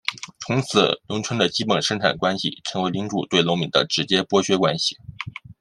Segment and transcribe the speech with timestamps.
[0.47, 4.97] 从此农村的基本生产关系成为领主对农民的直接剥削关系。